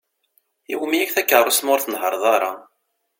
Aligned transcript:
Iwumi-ak 0.71 1.11
takeṛṛust 1.15 1.61
ma 1.63 1.71
ur 1.73 1.81
tnehher-ḍ 1.81 2.23
ara? 2.35 2.51